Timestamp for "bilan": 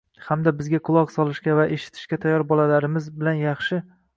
3.21-3.41